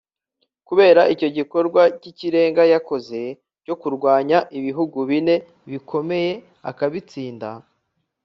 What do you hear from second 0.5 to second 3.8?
Kubera icyo gikorwa cy’ikirenga yakoze cyo